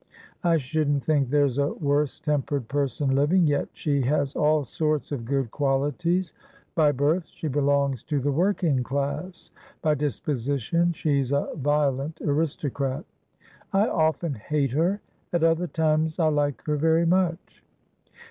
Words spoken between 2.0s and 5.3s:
tempered person living, yet she has all sorts of